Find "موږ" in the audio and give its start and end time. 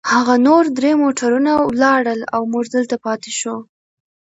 2.51-2.65